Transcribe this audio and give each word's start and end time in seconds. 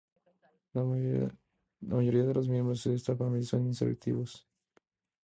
La 0.73 0.83
mayoría 0.83 2.23
de 2.23 2.33
los 2.33 2.49
miembros 2.49 2.83
de 2.85 2.95
esta 2.95 3.15
familia 3.15 3.45
son 3.45 3.67
insectívoros. 3.67 4.47